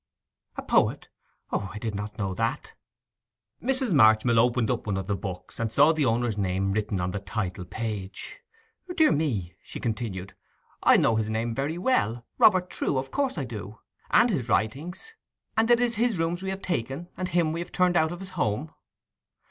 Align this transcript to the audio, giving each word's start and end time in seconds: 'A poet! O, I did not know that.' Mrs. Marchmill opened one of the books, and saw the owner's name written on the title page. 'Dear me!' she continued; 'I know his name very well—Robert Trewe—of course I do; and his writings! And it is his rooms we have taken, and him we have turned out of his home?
'A 0.57 0.63
poet! 0.63 1.09
O, 1.51 1.69
I 1.71 1.77
did 1.77 1.93
not 1.93 2.17
know 2.17 2.33
that.' 2.33 2.73
Mrs. 3.61 3.93
Marchmill 3.93 4.39
opened 4.39 4.69
one 4.71 4.97
of 4.97 5.05
the 5.05 5.15
books, 5.15 5.59
and 5.59 5.71
saw 5.71 5.91
the 5.93 6.05
owner's 6.05 6.39
name 6.39 6.71
written 6.71 6.99
on 6.99 7.11
the 7.11 7.19
title 7.19 7.65
page. 7.65 8.39
'Dear 8.95 9.11
me!' 9.11 9.53
she 9.61 9.79
continued; 9.79 10.33
'I 10.81 10.97
know 10.97 11.17
his 11.17 11.29
name 11.29 11.53
very 11.53 11.77
well—Robert 11.77 12.71
Trewe—of 12.71 13.11
course 13.11 13.37
I 13.37 13.43
do; 13.43 13.77
and 14.09 14.31
his 14.31 14.49
writings! 14.49 15.13
And 15.55 15.69
it 15.69 15.79
is 15.79 15.93
his 15.97 16.17
rooms 16.17 16.41
we 16.41 16.49
have 16.49 16.63
taken, 16.63 17.09
and 17.15 17.29
him 17.29 17.51
we 17.51 17.59
have 17.59 17.71
turned 17.71 17.95
out 17.95 18.11
of 18.11 18.21
his 18.21 18.31
home? 18.31 18.73